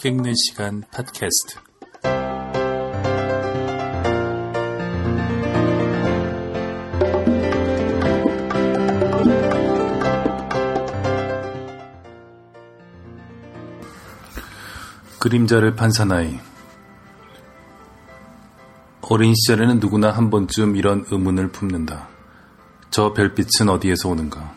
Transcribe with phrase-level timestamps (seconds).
[0.00, 1.58] 책 읽는 시간 팟캐스트.
[15.18, 16.38] 그림자를 판 사나이.
[19.02, 22.08] 어린 시절에는 누구나 한 번쯤 이런 의문을 품는다.
[22.88, 24.56] 저 별빛은 어디에서 오는가?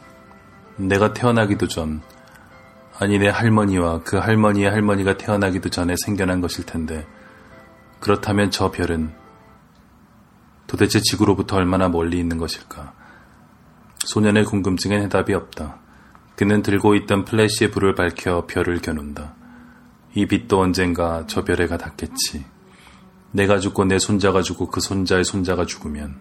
[0.78, 2.02] 내가 태어나기도 전,
[3.00, 7.08] 아니 내 할머니와 그 할머니의 할머니가 태어나기도 전에 생겨난 것일 텐데,
[8.00, 9.14] 그렇다면 저 별은
[10.68, 12.94] 도대체 지구로부터 얼마나 멀리 있는 것일까?
[14.06, 15.78] 소년의 궁금증엔 해답이 없다.
[16.36, 19.36] 그는 들고 있던 플래시의 불을 밝혀 별을 겨눈다.
[20.16, 22.46] 이 빛도 언젠가 저 별에가 닿겠지.
[23.32, 26.18] 내가 죽고 내 손자가 죽고 그 손자의 손자가 죽으면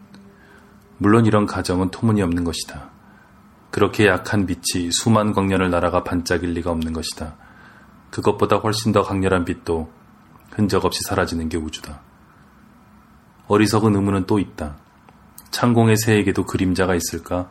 [0.99, 2.91] 물론 이런 가정은 터무니없는 것이다.
[3.73, 7.37] 그렇게 약한 빛이 수만 광년을 날아가 반짝일 리가 없는 것이다.
[8.11, 9.91] 그것보다 훨씬 더 강렬한 빛도
[10.51, 12.03] 흔적 없이 사라지는 게 우주다.
[13.49, 14.77] 어리석은 의문은 또 있다.
[15.51, 17.51] 창공의 새에게도 그림자가 있을까?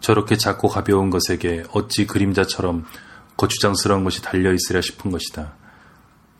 [0.00, 2.86] 저렇게 작고 가벼운 것에게 어찌 그림자처럼
[3.36, 5.52] 거추장스러운 것이 달려 있으랴 싶은 것이다.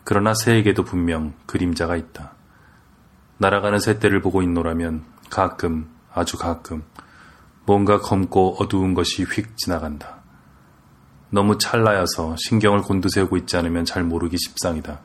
[0.05, 2.33] 그러나 새에게도 분명 그림자가 있다.
[3.37, 6.83] 날아가는 새떼를 보고 있노라면 가끔, 아주 가끔,
[7.65, 10.23] 뭔가 검고 어두운 것이 휙 지나간다.
[11.31, 15.01] 너무 찰나여서 신경을 곤두세우고 있지 않으면 잘 모르기 십상이다.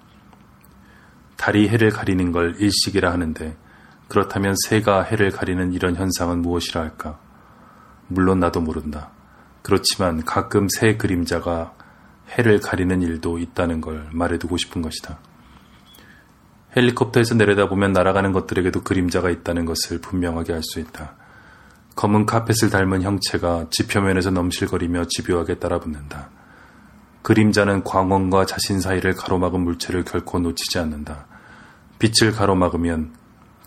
[1.37, 3.55] 달이 해를 가리는 걸 일식이라 하는데
[4.07, 7.19] 그렇다면 새가 해를 가리는 이런 현상은 무엇이라 할까?
[8.07, 9.11] 물론 나도 모른다.
[9.61, 11.73] 그렇지만 가끔 새 그림자가
[12.29, 15.19] 해를 가리는 일도 있다는 걸 말해두고 싶은 것이다.
[16.75, 21.15] 헬리콥터에서 내려다보면 날아가는 것들에게도 그림자가 있다는 것을 분명하게 알 수 있다.
[21.97, 26.29] 검은 카펫을 닮은 형체가 지표면에서 넘실거리며 집요하게 따라붙는다.
[27.23, 31.25] 그림자는 광원과 자신 사이를 가로막은 물체를 결코 놓치지 않는다.
[31.97, 33.13] 빛을 가로막으면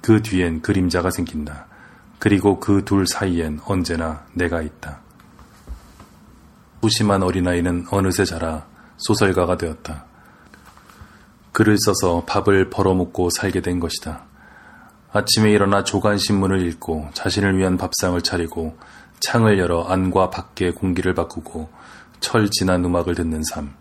[0.01, 1.67] 그 뒤엔 그림자가 생긴다.
[2.21, 5.01] 그리고 그 둘 사이엔 언제나 내가 있다.
[6.81, 8.65] 무심한 어린아이는 어느새 자라
[8.99, 10.05] 소설가가 되었다.
[11.51, 14.30] 글을 써서 밥을 벌어먹고 살게 된 것이다.
[15.13, 18.77] 아침에 일어나 조간신문을 읽고 자신을 위한 밥상을 차리고
[19.19, 21.69] 창을 열어 안과 밖의 공기를 바꾸고
[22.21, 23.75] 철 지난 음악을 듣는 삶.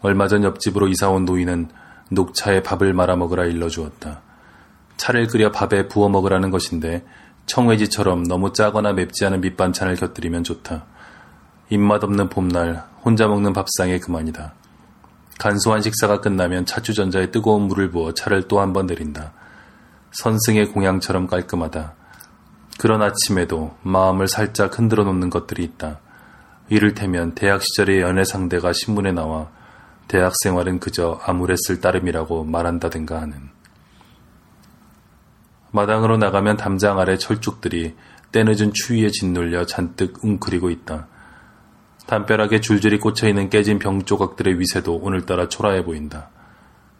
[0.00, 1.68] 얼마 전 옆집으로 이사온 노인은
[2.10, 4.22] 녹차에 밥을 말아 먹으라 일러주었다.
[4.96, 7.04] 차를 끓여 밥에 부어 먹으라는 것인데
[7.46, 10.86] 청외지처럼 너무 짜거나 맵지 않은 밑반찬을 곁들이면 좋다.
[11.70, 14.54] 입맛 없는 봄날 혼자 먹는 밥상에 그만이다.
[15.38, 19.32] 간소한 식사가 끝나면 차주전자에 뜨거운 물을 부어 차를 또 한 번 내린다.
[20.22, 21.94] 선승의 공양처럼 깔끔하다.
[22.80, 26.00] 그런 아침에도 마음을 살짝 흔들어 놓는 것들이 있다.
[26.68, 29.48] 이를테면 대학 시절의 연애 상대가 신문에 나와
[30.08, 33.50] 대학 생활은 그저 아무랬을 따름이라고 말한다든가 하는.
[35.70, 37.94] 마당으로 나가면 담장 아래 철쭉들이
[38.32, 41.06] 때늦은 추위에 짓눌려 잔뜩 웅크리고 있다.
[42.08, 46.30] 담벼락에 줄줄이 꽂혀있는 깨진 병 조각들의 위세도 오늘따라 초라해 보인다.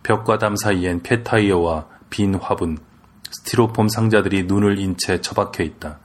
[0.05, 2.79] 벽과 담 사이엔 폐타이어와 빈 화분,
[3.31, 5.99] 스티로폼 상자들이 눈을 인 채 처박혀 있다.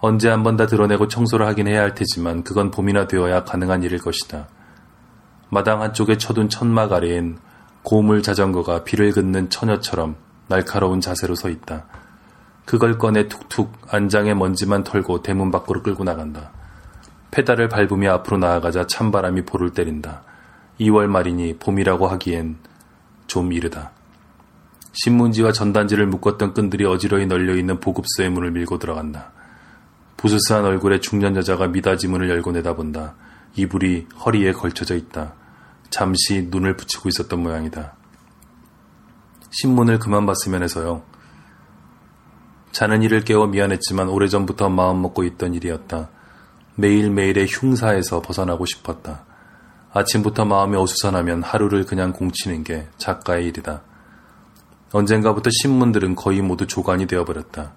[0.00, 3.98] 언제 한 번 다 드러내고 청소를 하긴 해야 할 테지만 그건 봄이나 되어야 가능한 일일
[3.98, 4.48] 것이다.
[5.48, 7.38] 마당 한쪽에 쳐둔 천막 아래엔
[7.82, 10.16] 고물 자전거가 비를 긋는 처녀처럼
[10.48, 11.86] 날카로운 자세로 서 있다.
[12.64, 16.50] 그걸 꺼내 툭툭 안장에 먼지만 털고 대문 밖으로 끌고 나간다.
[17.30, 20.22] 페달을 밟으며 앞으로 나아가자 찬바람이 볼을 때린다.
[20.80, 22.58] 2월 말이니 봄이라고 하기엔
[23.26, 23.92] 좀 이르다.
[24.96, 29.32] 신문지와 전단지를 묶었던 끈들이 어지러이 널려있는 보급소의 문을 밀고 들어간다.
[30.16, 33.14] 부스스한 얼굴에 중년 여자가 미닫이 문을 열고 내다본다.
[33.56, 35.34] 이불이 허리에 걸쳐져 있다.
[35.90, 37.94] 잠시 눈을 붙이고 있었던 모양이다.
[39.50, 41.02] 신문을 그만 봤으면 해서요.
[42.72, 46.08] 자는 이를 깨워 미안했지만 오래전부터 마음먹고 있던 일이었다.
[46.76, 49.24] 매일매일의 흉사에서 벗어나고 싶었다.
[49.92, 53.82] 아침부터 마음이 어수선하면 하루를 그냥 공치는 게 작가의 일이다.
[54.92, 57.72] 언젠가부터 신문들은 거의 모두 조간이 되어버렸다.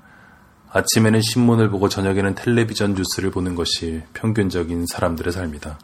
[0.71, 5.79] 아침에는 신문을 보고 저녁에는 텔레비전 뉴스를 보는 것이 평균적인 사람들의 삶이다.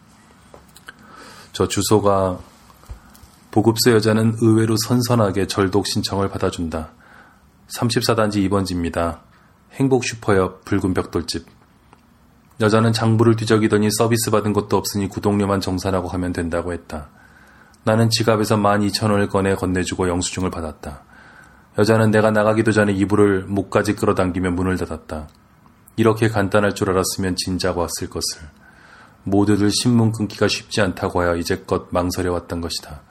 [1.53, 2.37] 저 주소가
[3.49, 6.91] 보급소 여자는 의외로 선선하게 절독 신청을 받아준다.
[7.69, 9.21] 34단지 2번지입니다.
[9.71, 11.47] 행복 슈퍼 옆 붉은 벽돌집.
[12.59, 17.09] 여자는 장부를 뒤적이더니 서비스 받은 것도 없으니 구독료만 정산하고 하면 된다고 했다.
[17.83, 21.04] 나는 지갑에서 12,000원을 꺼내 건네주고 영수증을 받았다.
[21.77, 25.27] 여자는 내가 나가기도 전에 이불을 목까지 끌어당기며 문을 닫았다.
[25.97, 28.41] 이렇게 간단할 줄 알았으면 진작 왔을 것을.
[29.23, 33.01] 모두들 신문 끊기가 쉽지 않다고 하여 이제껏 망설여왔던 것이다.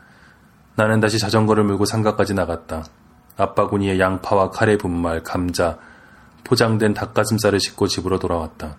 [0.77, 2.85] 나는 다시 자전거를 몰고 상가까지 나갔다.
[3.37, 5.79] 아빠군이의 양파와 카레 분말, 감자,
[6.45, 8.77] 포장된 닭가슴살을 싣고 집으로 돌아왔다.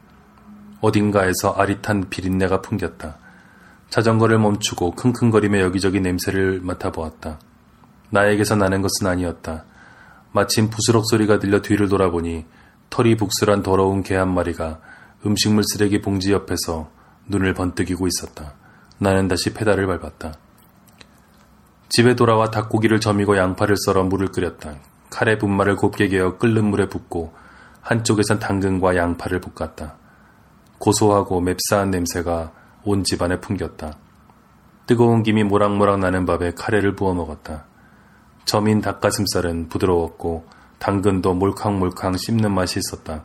[0.82, 3.18] 어딘가에서 아릿한 비린내가 풍겼다.
[3.90, 7.40] 자전거를 멈추고 킁킁거리며 여기저기 냄새를 맡아보았다.
[8.10, 9.66] 나에게서 나는 것은 아니었다.
[10.36, 12.46] 마침 부스럭 소리가 들려 뒤를 돌아보니
[12.90, 14.82] 털이 북슬한 더러운 개 한 마리가
[15.26, 16.92] 음식물 쓰레기 봉지 옆에서
[17.28, 18.56] 눈을 번뜩이고 있었다.
[18.98, 20.34] 나는 다시 페달을 밟았다.
[21.88, 24.76] 집에 돌아와 닭고기를 점이고 양파를 썰어 물을 끓였다.
[25.10, 27.34] 칼에 분말을 곱게 개어 끓는 물에 붓고
[27.80, 29.96] 한쪽에선 당근과 양파를 볶았다.
[30.80, 32.52] 고소하고 맵싸한 냄새가
[32.84, 33.94] 온 집안에 풍겼다.
[34.86, 37.68] 뜨거운 김이 모락모락 나는 밥에 카레를 부어 먹었다.
[38.46, 40.46] 점인 닭가슴살은 부드러웠고
[40.80, 43.24] 당근도 몰캉몰캉 씹는 맛이 있었다.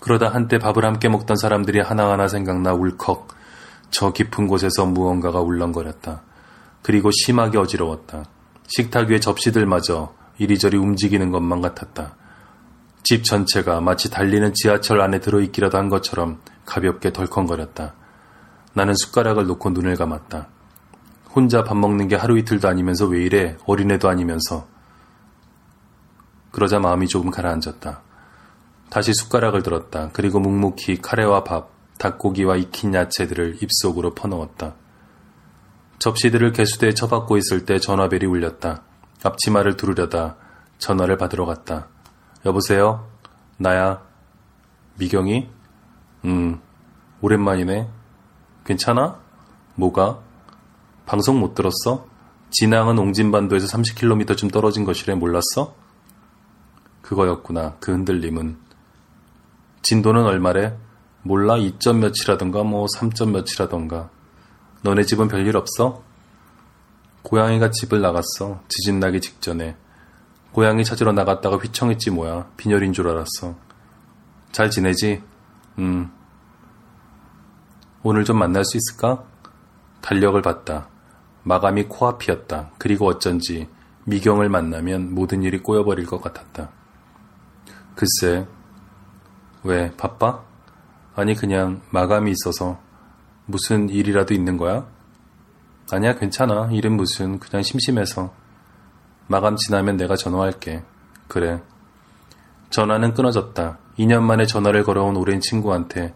[0.00, 3.28] 그러다 한때 밥을 함께 먹던 사람들이 하나하나 생각나 울컥
[3.90, 6.22] 저 깊은 곳에서 무언가가 울렁거렸다.
[6.82, 8.24] 그리고 심하게 어지러웠다.
[8.66, 12.16] 식탁 위의 접시들마저 이리저리 움직이는 것만 같았다.
[13.02, 17.94] 집 전체가 마치 달리는 지하철 안에 들어있기라도 한 것처럼 가볍게 덜컹거렸다.
[18.72, 20.48] 나는 숟가락을 놓고 눈을 감았다.
[21.34, 24.66] 혼자 밥 먹는 게 하루 이틀도 아니면서 왜 이래 어린애도 아니면서
[26.52, 28.02] 그러자 마음이 조금 가라앉았다.
[28.88, 30.10] 다시 숟가락을 들었다.
[30.12, 34.74] 그리고 묵묵히 카레와 밥, 닭고기와 익힌 야채들을 입속으로 퍼넣었다.
[35.98, 38.82] 접시들을 개수대에 쳐박고 있을 때 전화벨이 울렸다.
[39.24, 40.36] 앞치마를 두르려다
[40.78, 41.88] 전화를 받으러 갔다.
[42.46, 43.08] 여보세요?
[43.56, 44.02] 나야.
[44.98, 45.48] 미경이?
[46.26, 46.60] 음,
[47.20, 47.88] 오랜만이네.
[48.64, 49.18] 괜찮아?
[49.74, 50.20] 뭐가?
[51.06, 52.06] 방송 못 들었어?
[52.50, 55.74] 진앙은 옹진반도에서 30km쯤 떨어진 것이래 몰랐어?
[57.02, 57.76] 그거였구나.
[57.80, 58.56] 그 흔들림은.
[59.82, 60.76] 진도는 얼마래?
[61.22, 64.10] 몰라 2점 몇이라던가 뭐 3점 몇이라던가.
[64.82, 66.02] 너네 집은 별일 없어?
[67.22, 68.62] 고양이가 집을 나갔어.
[68.68, 69.76] 지진 나기 직전에.
[70.52, 72.46] 고양이 찾으러 나갔다가 휘청했지 뭐야.
[72.56, 73.56] 빈혈인 줄 알았어.
[74.52, 75.22] 잘 지내지?
[75.78, 76.12] 음.
[78.02, 79.24] 오늘 좀 만날 수 있을까?
[80.00, 80.88] 달력을 봤다.
[81.44, 82.70] 마감이 코앞이었다.
[82.78, 83.68] 그리고 어쩐지
[84.04, 86.70] 미경을 만나면 모든 일이 꼬여버릴 것 같았다.
[87.94, 88.46] 글쎄,
[89.62, 90.42] 왜, 바빠?
[91.14, 92.78] 아니, 그냥 마감이 있어서
[93.46, 94.86] 무슨 일이라도 있는 거야?
[95.90, 96.70] 아니야, 괜찮아.
[96.72, 98.32] 일은 무슨, 그냥 심심해서.
[99.26, 100.82] 마감 지나면 내가 전화할게.
[101.28, 101.62] 그래.
[102.70, 103.78] 전화는 끊어졌다.
[103.98, 106.14] 2년 만에 전화를 걸어온 오랜 친구한테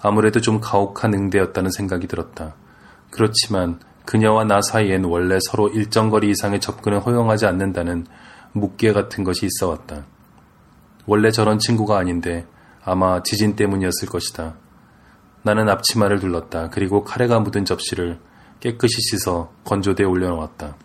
[0.00, 2.54] 아무래도 좀 가혹한 응대였다는 생각이 들었다.
[3.10, 8.06] 그렇지만 그녀와 나 사이엔 원래 서로 일정 거리 이상의 접근을 허용하지 않는다는
[8.52, 10.06] 묵계 같은 것이 있어 왔다.
[11.04, 12.46] 원래 저런 친구가 아닌데
[12.82, 14.54] 아마 지진 때문이었을 것이다.
[15.42, 16.70] 나는 앞치마를 둘렀다.
[16.70, 18.18] 그리고 카레가 묻은 접시를
[18.60, 20.76] 깨끗이 씻어 건조대에 올려놓았다.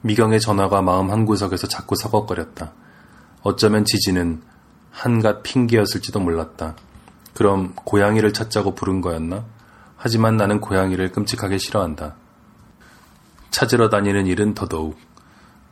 [0.00, 2.72] 미경의 전화가 마음 한구석에서 자꾸 서걱거렸다.
[3.42, 4.40] 어쩌면 지진은
[4.90, 6.76] 한갓 핑계였을지도 몰랐다.
[7.34, 9.57] 그럼 고양이를 찾자고 부른 거였나?
[9.98, 12.14] 하지만 나는 고양이를 끔찍하게 싫어한다.
[13.50, 14.96] 찾으러 다니는 일은 더더욱.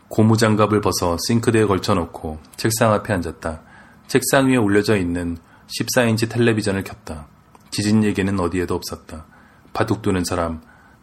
[0.09, 3.63] 고무장갑을 벗어 싱크대에 걸쳐놓고 책상 앞에 앉았다.
[4.09, 7.29] 책상 위에 올려져 있는 14인치 텔레비전을 켰다.
[7.71, 9.27] 지진 얘기는 어디에도 없었다.
[9.73, 10.61] 바둑 두는 사람,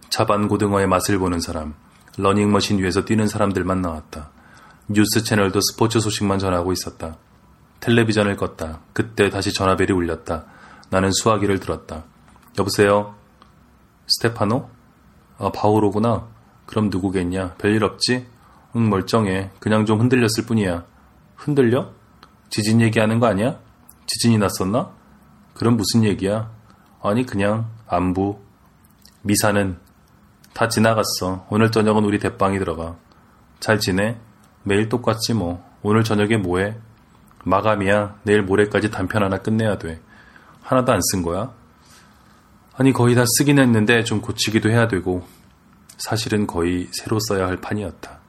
[0.10, 1.76] 자반 고등어의 맛을 보는 사람,
[2.18, 4.32] 러닝머신 위에서 뛰는 사람들만 나왔다.
[4.90, 7.18] 뉴스 채널도 스포츠 소식만 전하고 있었다.
[7.80, 8.80] 텔레비전을 껐다.
[8.94, 10.46] 그때 다시 전화벨이 울렸다.
[10.90, 12.06] 나는 수화기를 들었다.
[12.58, 13.16] 여보세요?
[14.08, 14.70] 스테파노?
[15.40, 16.28] 아, 바오로구나.
[16.66, 17.56] 그럼 누구겠냐?
[17.58, 18.28] 별일 없지?
[18.76, 19.52] 응, 멀쩡해.
[19.60, 20.86] 그냥 좀 흔들렸을 뿐이야.
[21.36, 21.92] 흔들려?
[22.50, 23.60] 지진 얘기하는 거 아니야?
[24.06, 24.92] 지진이 났었나?
[25.56, 26.52] 그럼 무슨 얘기야?
[27.02, 28.40] 아니, 그냥 안부.
[29.24, 29.78] 미사는
[30.54, 31.46] 다 지나갔어.
[31.50, 32.96] 오늘 저녁은 우리 대빵이 들어가.
[33.60, 34.18] 잘 지내?
[34.64, 35.64] 매일 똑같지 뭐.
[35.82, 36.76] 오늘 저녁에 뭐해?
[37.46, 38.20] 마감이야.
[38.24, 40.00] 내일 모레까지 단편 하나 끝내야 돼.
[40.62, 41.52] 하나도 안 쓴 거야?
[42.76, 45.24] 아니, 거의 다 쓰긴 했는데 좀 고치기도 해야 되고,
[45.98, 48.23] 사실은 거의 새로 써야 할 판이었다.